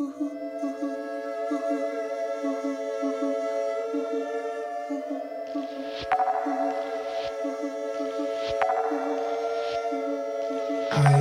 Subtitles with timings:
[0.00, 0.02] I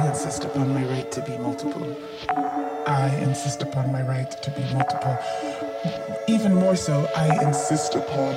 [0.07, 1.93] insist upon my right to be multiple.
[2.87, 5.17] I insist upon my right to be multiple.
[6.29, 8.33] Even more so, I insist upon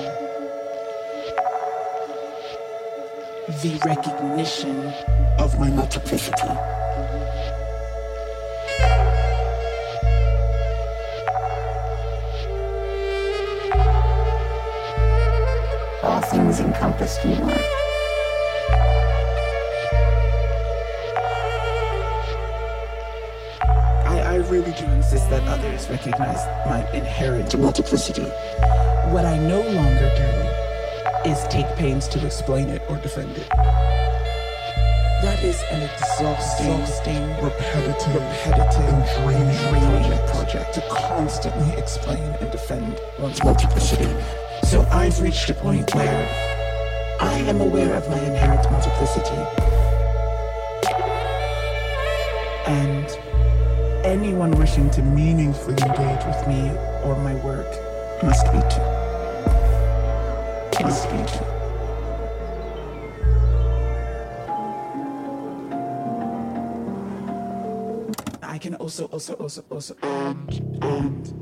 [3.62, 4.93] the recognition
[5.38, 6.48] of my multiplicity.
[16.32, 17.53] Things encompassed more.
[24.09, 28.25] I, I really do insist that others recognize my inherent multiplicity.
[29.13, 33.48] What I no longer do is take pains to explain it or defend it.
[35.20, 42.51] That is an exhausting, exhausting repetitive, repetitive, and draining, draining project to constantly explain and
[42.51, 44.09] defend one's multiplicity.
[44.73, 46.27] So I've reached a point where
[47.20, 49.37] I am aware of my inherent multiplicity.
[52.67, 53.06] And
[54.06, 56.70] anyone wishing to meaningfully engage with me
[57.05, 57.70] or my work
[58.23, 58.81] must be too.
[60.83, 61.19] Must be.
[68.43, 71.42] I can also, also, also, also, and, and,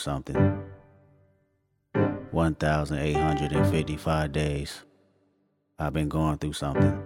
[0.00, 0.60] something.
[2.32, 4.84] 1,855 days.
[5.78, 7.02] I've been going through something.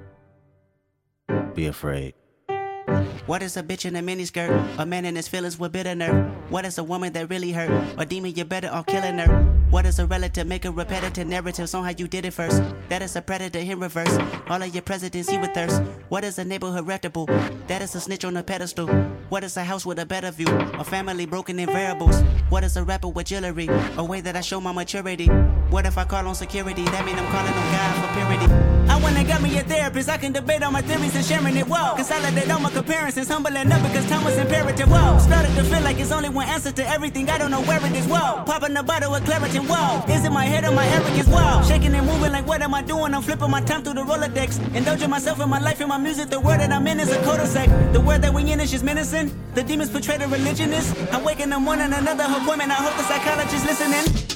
[1.54, 2.14] Be afraid.
[3.26, 4.78] What is a bitch in a miniskirt?
[4.78, 6.30] A man in his feelings with bitter nerve.
[6.50, 7.70] What is a woman that really hurt?
[7.98, 9.53] A demon, you better off killing her.
[9.74, 10.46] What is a relative?
[10.46, 12.62] Make a repetitive narrative on how you did it first.
[12.88, 14.16] That is a predator in reverse.
[14.48, 15.82] All of your presidents he with thirst.
[16.10, 17.26] What is a neighborhood reputable?
[17.66, 18.86] That is a snitch on a pedestal.
[19.30, 20.46] What is a house with a better view?
[20.46, 22.20] A family broken in variables.
[22.50, 23.66] What is a rapper with jewelry?
[23.96, 25.28] A way that I show my maturity.
[25.74, 26.84] What if I call on security?
[26.84, 28.46] That mean I'm calling on God for purity.
[28.86, 30.08] I went and got me a therapist.
[30.08, 31.66] I can debate all my theories and sharing it.
[31.66, 31.96] Whoa.
[31.96, 33.26] Consolidate all my comparisons.
[33.26, 34.88] Humbling up because time was imperative.
[34.88, 35.18] Whoa.
[35.18, 37.28] Started to feel like it's only one answer to everything.
[37.28, 38.06] I don't know where it is.
[38.06, 38.44] Whoa.
[38.46, 39.66] Popping a bottle with Claritin.
[39.66, 40.14] Whoa.
[40.14, 41.26] Is it my head or my arrogance?
[41.26, 41.64] Whoa.
[41.66, 43.12] Shaking and moving like what am I doing?
[43.12, 44.76] I'm flipping my time through the Rolodex.
[44.76, 46.30] Indulging myself in my life and my music.
[46.30, 47.92] The world that I'm in is a cul-de-sac.
[47.92, 49.34] The world that we in is just menacing.
[49.54, 50.96] The demons portray the religionist.
[51.12, 52.70] I wake in the morning, another appointment.
[52.70, 54.33] I hope the psychologist listening.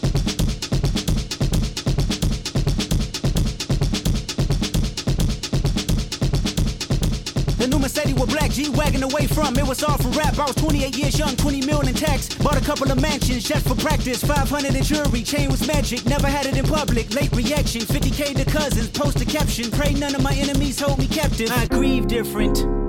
[7.58, 9.56] The new Mercedes with black G-Wagon away from.
[9.58, 12.56] It was all for rap, I was 28 years young 20 million in tax, bought
[12.56, 15.22] a couple of mansions Just for practice, 500 in jewelry.
[15.22, 17.12] Chain was magic, never had it in public.
[17.14, 18.88] Late reaction, 50k to cousins.
[18.90, 21.50] Post a caption, pray none of my enemies hold me captive.
[21.50, 22.88] I grieve different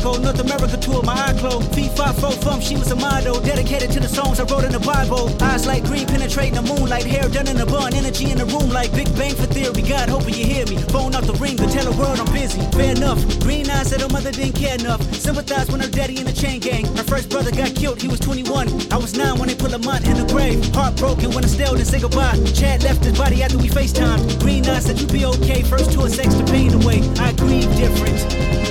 [0.00, 1.74] of oh, Chicago, North America tour, my eye closed.
[1.74, 4.72] Feet five four from, she was a model, dedicated to the songs I wrote in
[4.72, 5.30] the Bible.
[5.42, 8.70] Eyes like green, penetrating the moonlight, hair done in a bun, energy in the room
[8.70, 9.82] like Big Bang for theory.
[9.82, 10.76] God, hoping you hear me.
[10.88, 12.60] Phone out the ring, but tell the world I'm busy.
[12.72, 13.20] Fair enough.
[13.40, 15.02] Green eyes said her mother didn't care enough.
[15.14, 16.84] Sympathize when her daddy in the chain gang.
[16.96, 18.92] Her first brother got killed, he was 21.
[18.92, 20.64] I was nine when they put Lamont in the grave.
[20.74, 22.38] Heartbroken when I didn't say goodbye.
[22.54, 24.40] Chad left his body after we FaceTimed.
[24.40, 25.62] Green eyes said you'd be okay.
[25.62, 27.00] First tour sex to pain away.
[27.18, 28.70] I grieve different.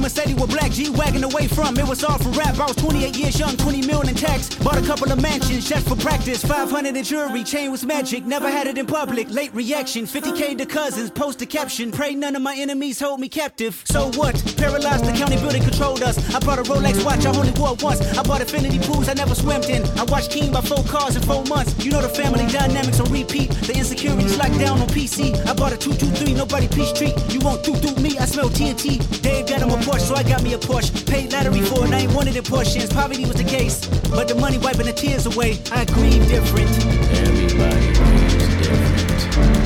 [0.00, 1.76] The new Mercedes with black G-Wagon away from.
[1.76, 4.78] It was all for rap, I was 28 years young 20 million in tax, bought
[4.78, 8.66] a couple of mansions Just for practice, 500 in jewelry Chain was magic, never had
[8.66, 9.28] it in public.
[9.28, 13.28] Late reaction, 50k to cousins Post a caption, pray none of my enemies hold me
[13.28, 13.82] captive.
[13.84, 14.34] So what?
[14.56, 16.16] Paralyzed the county building controlled us.
[16.34, 18.00] I bought a Rolex watch, I only wore once.
[18.16, 19.84] I bought infinity pools I never swam in.
[19.98, 21.84] I watched Keem buy four cars in four months.
[21.84, 23.50] You know the family dynamics on repeat.
[23.50, 27.14] The insecurities locked down on PC I bought a 223, nobody peace treat.
[27.28, 30.22] You won't do do me, I smell TNT Dave got him a Porsche, so I
[30.22, 33.36] got me a Porsche Paid lottery for it, I ain't wanted it portions Poverty was
[33.36, 36.70] the case, but the money wiping the tears away I grieve different
[37.12, 39.60] Everybody grieves different.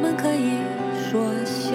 [0.00, 0.52] 们可以
[1.10, 1.74] 说笑，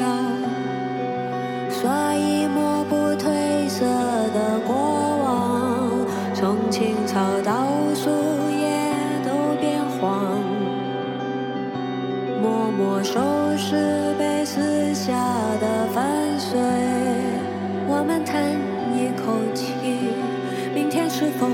[1.69, 3.85] 所以抹不褪色
[4.33, 4.73] 的过
[5.17, 5.91] 往，
[6.33, 8.09] 从青草到树
[8.49, 8.95] 叶
[9.25, 10.39] 都变黄，
[12.41, 13.19] 默默收
[13.57, 15.11] 拾被撕下
[15.59, 16.57] 的粉碎，
[17.89, 18.41] 我们叹
[18.95, 19.73] 一口气，
[20.73, 21.45] 明天是否。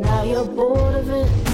[0.00, 1.45] Now you're bored of it.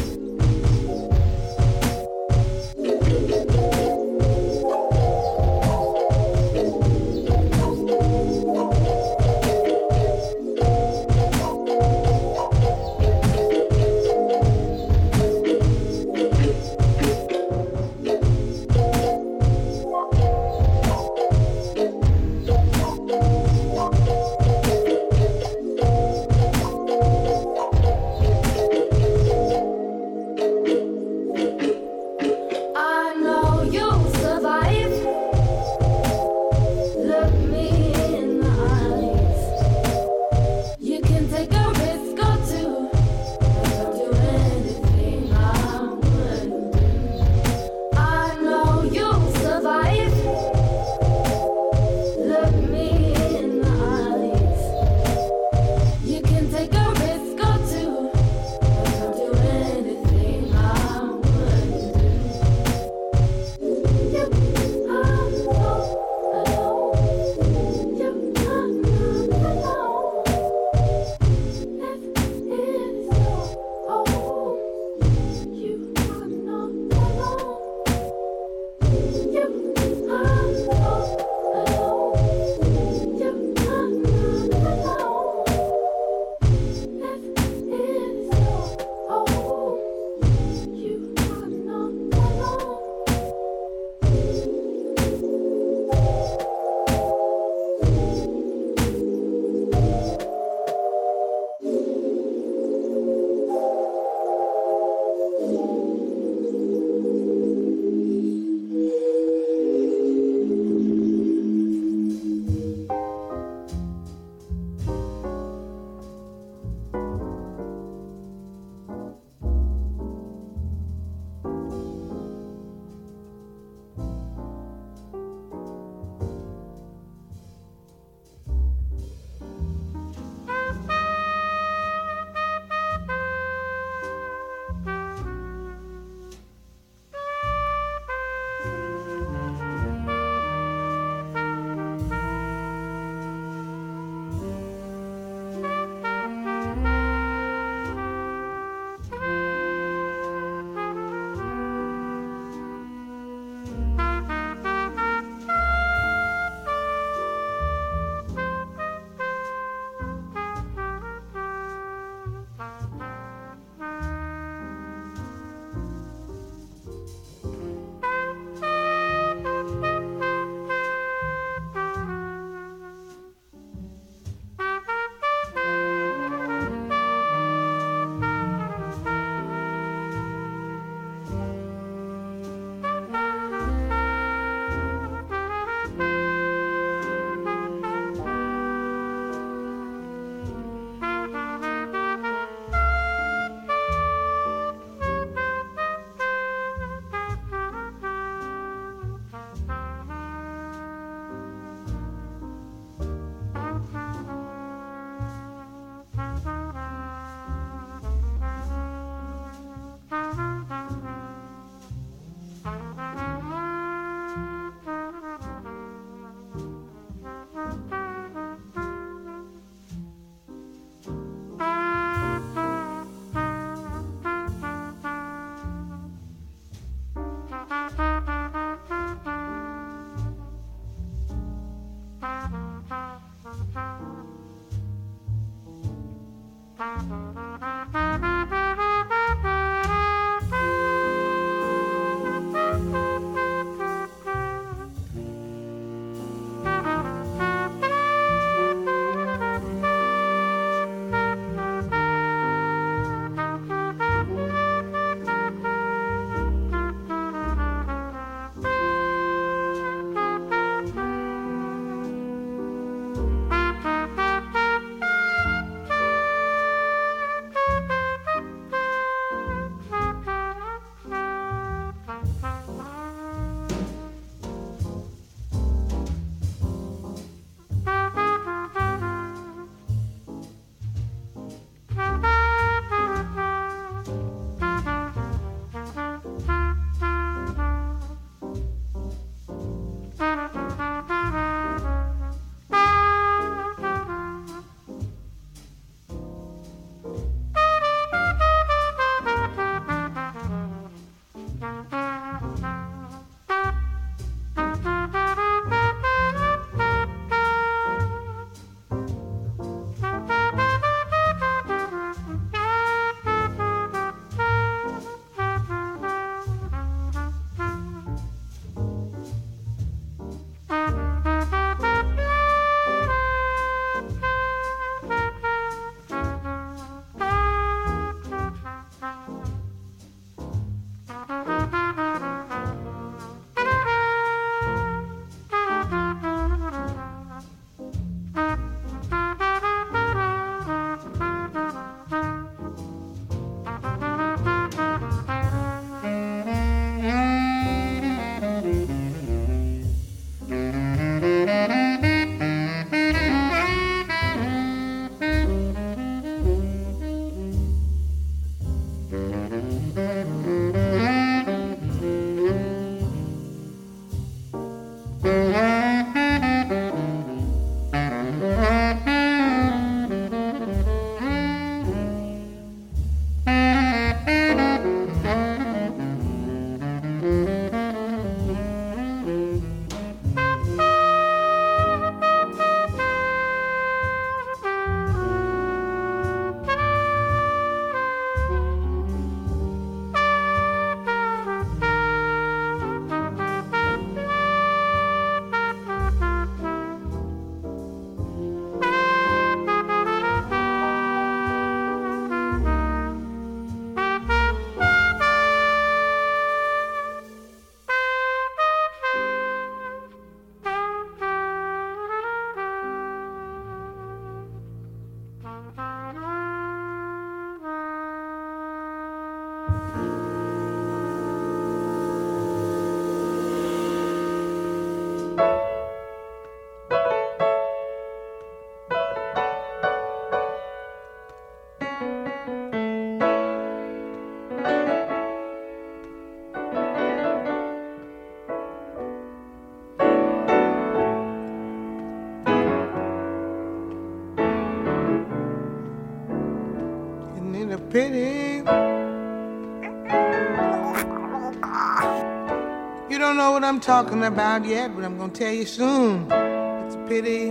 [453.82, 456.30] Talking about yet, but I'm gonna tell you soon.
[456.30, 457.48] It's a pity.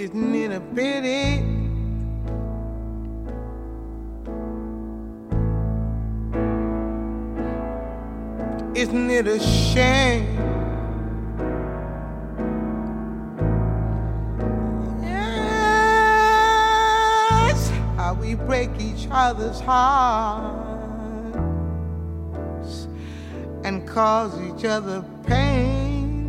[0.00, 1.42] Isn't it a pity?
[8.78, 10.38] Isn't it a shame?
[15.02, 16.40] Yes,
[17.96, 20.63] how we break each other's hearts
[23.94, 26.26] cause each other pain.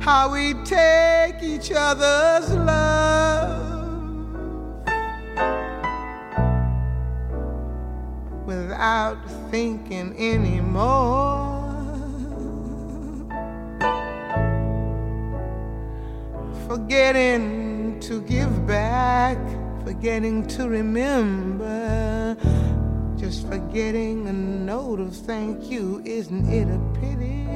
[0.00, 3.66] How we take each other's love
[8.46, 9.18] without
[9.50, 11.66] thinking anymore.
[16.66, 19.36] Forgetting to give back,
[19.84, 21.37] forgetting to remember,
[23.78, 26.02] just forgetting a note of thank you.
[26.04, 27.46] Isn't it a pity?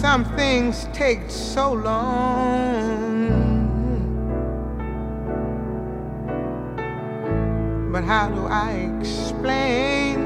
[0.00, 2.28] Some things take so long.
[7.92, 10.16] But how do I explain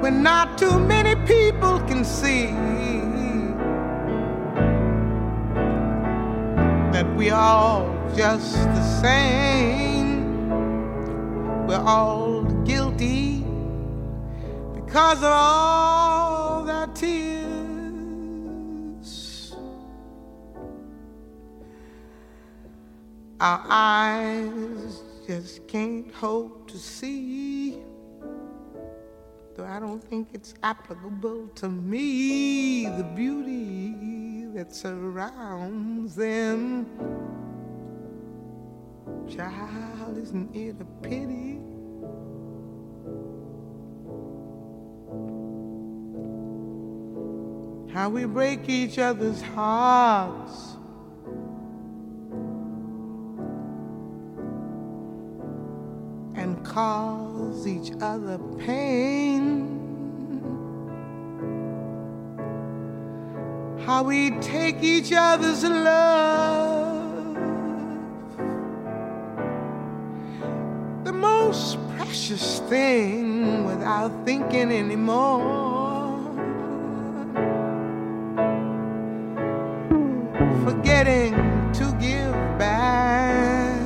[0.00, 3.07] when not too many people can see
[8.18, 10.48] just the same?
[11.68, 13.44] We're all guilty
[14.74, 17.14] because of all their tears.
[23.38, 27.78] Our eyes just can't hope to see.
[29.54, 37.47] Though I don't think it's applicable to me, the beauty that surrounds them.
[39.28, 41.60] Child, isn't it a pity?
[47.92, 50.76] How we break each other's hearts.
[56.34, 59.76] And cause each other pain.
[63.84, 66.97] How we take each other's love.
[71.48, 75.66] Most precious thing without thinking anymore.
[80.62, 81.32] forgetting
[81.72, 83.80] to give back,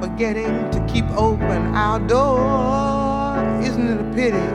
[0.00, 3.38] forgetting to keep open our door.
[3.62, 4.46] Isn't it a pity?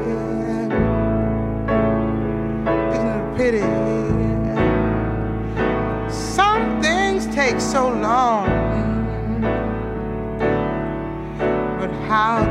[2.95, 3.70] Isn't it a pity?
[6.12, 8.49] Some things take so long,
[12.10, 12.49] how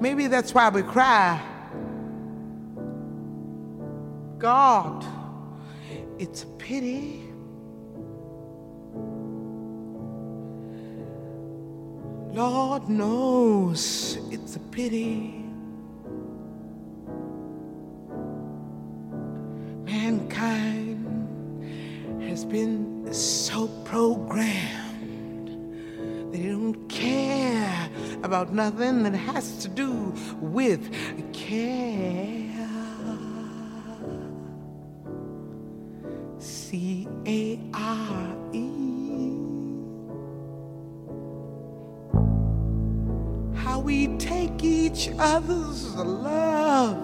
[0.00, 1.40] maybe that's why we cry.
[4.38, 5.04] God
[6.20, 7.22] it's a pity.
[12.34, 15.42] Lord knows it's a pity.
[19.82, 21.06] Mankind
[22.22, 25.48] has been so programmed
[26.34, 27.29] they don't care
[28.22, 30.92] about nothing that has to do with
[31.32, 32.48] care.
[36.38, 38.70] C A R E.
[43.54, 46.96] How we take each other's love,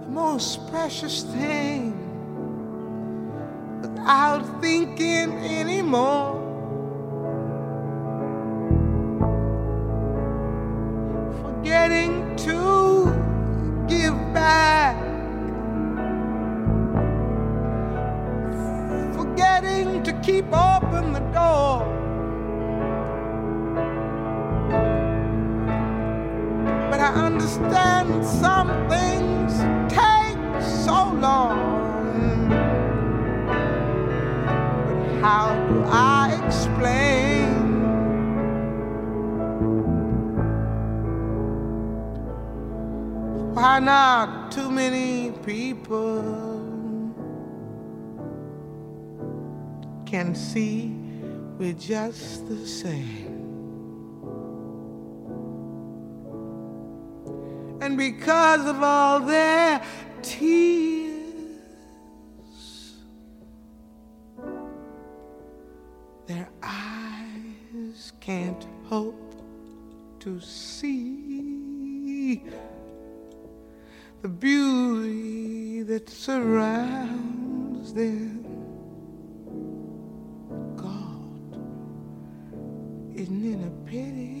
[0.00, 1.94] the most precious thing,
[3.80, 6.45] without thinking anymore.
[11.86, 14.96] Forgetting to give back.
[19.14, 21.86] Forgetting to keep open the door.
[26.90, 29.52] But I understand some things
[29.88, 32.48] take so long.
[34.88, 37.25] But how do I explain?
[43.56, 46.20] Why not too many people
[50.04, 50.94] can see
[51.58, 53.32] we're just the same?
[57.80, 59.80] And because of all their
[60.20, 61.16] tears,
[66.26, 69.40] their eyes can't hope
[70.20, 72.42] to see
[74.26, 78.42] the beauty that surrounds them.
[80.76, 81.54] God,
[83.14, 84.35] isn't it a pity?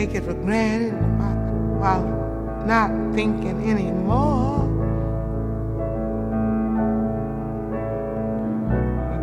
[0.00, 0.94] Take it for granted
[1.78, 2.06] while,
[2.64, 4.64] not thinking anymore.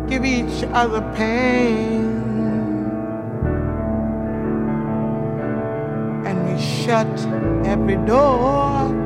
[0.08, 2.06] Give each other pain.
[6.24, 7.12] And we shut
[7.66, 8.97] every door.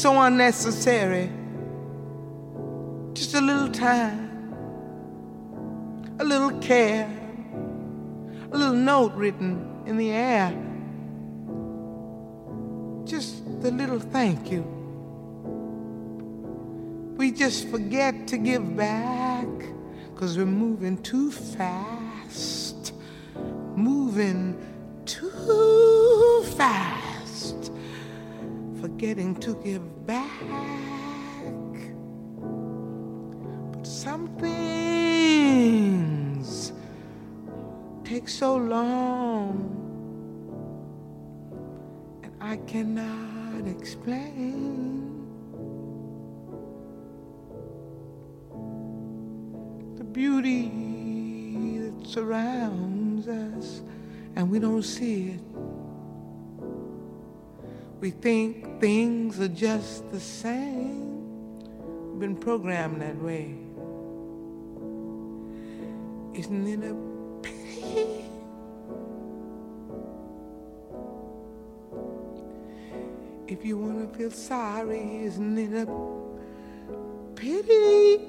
[0.00, 1.30] So unnecessary.
[3.12, 4.54] Just a little time,
[6.18, 7.06] a little care,
[8.50, 10.52] a little note written in the air.
[13.04, 14.62] Just the little thank you.
[17.18, 19.48] We just forget to give back
[20.14, 22.94] because we're moving too fast.
[23.76, 24.56] Moving
[25.04, 26.89] too fast.
[29.00, 30.28] Forgetting to give back.
[33.72, 35.72] But some things
[38.04, 39.72] take so long,
[42.22, 45.06] and I cannot explain.
[49.96, 50.68] the beauty
[51.78, 53.80] that surrounds us
[54.36, 55.49] and we don't see it.
[58.00, 61.58] We think things are just the same.
[62.12, 63.54] We've been programmed that way.
[66.32, 66.94] Isn't it a
[67.42, 68.24] pity?
[73.46, 75.86] If you want to feel sorry, isn't it a
[77.34, 78.20] pity?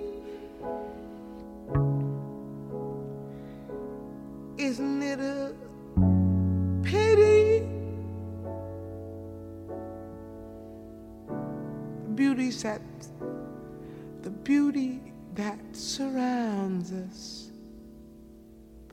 [4.57, 5.53] Isn't it a
[6.83, 7.70] pity?
[12.21, 12.81] The beauty that
[14.21, 15.01] the beauty
[15.33, 17.49] that surrounds us.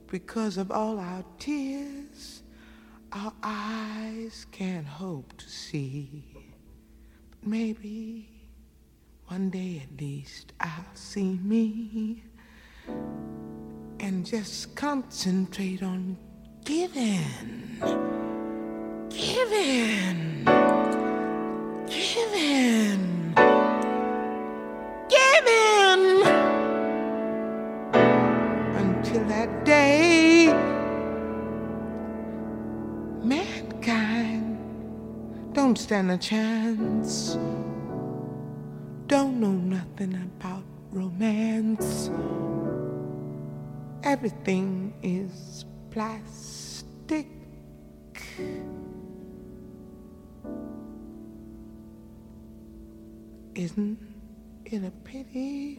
[0.06, 2.42] Because of all our tears
[3.12, 6.24] our eyes can't hope to see.
[7.28, 8.30] But maybe
[9.26, 12.24] one day at least I'll see me.
[14.00, 16.16] And just concentrate on
[16.64, 17.76] giving,
[19.10, 20.44] giving,
[21.86, 23.07] giving
[29.38, 30.46] that day
[33.22, 34.58] mankind
[35.52, 37.38] don't stand a chance,
[39.06, 42.10] don't know nothing about romance.
[44.02, 47.28] Everything is plastic.
[53.54, 53.98] Isn't
[54.64, 55.78] it a pity?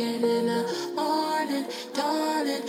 [0.00, 2.62] in the morning, darling?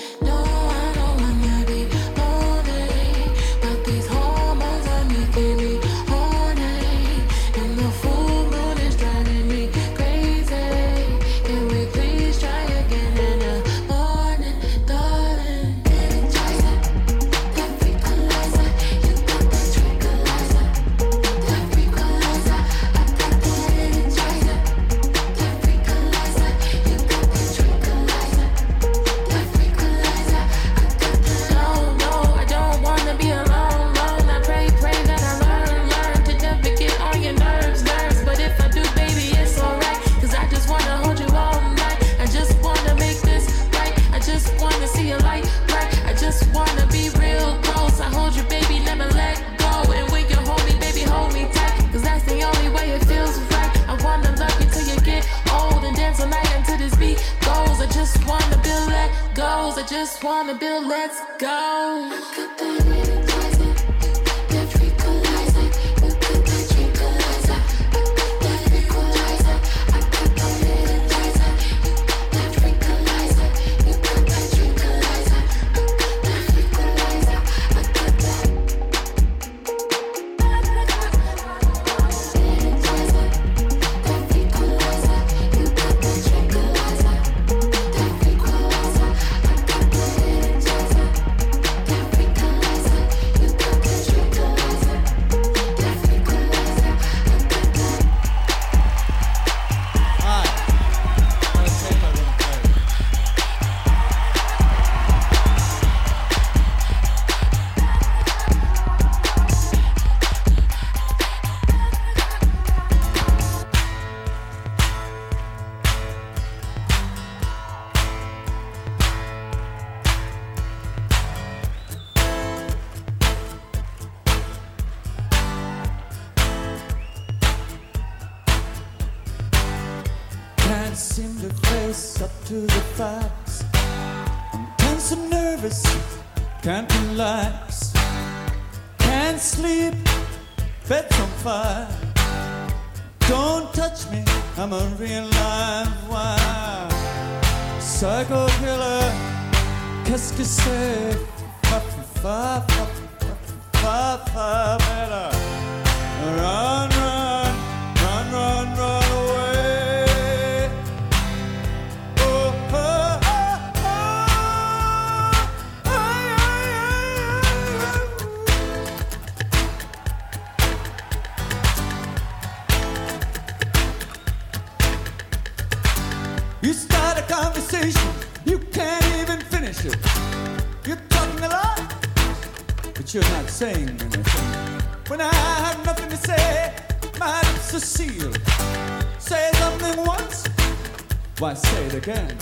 [192.05, 192.34] Say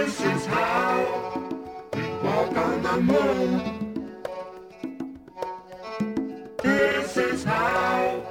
[0.00, 0.96] This is how
[1.92, 3.52] we walk on the moon.
[6.62, 8.22] This is how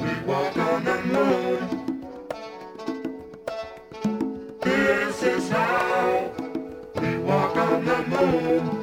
[0.00, 1.60] we walk on the moon.
[4.62, 6.32] This is how
[7.00, 8.75] we walk on the moon.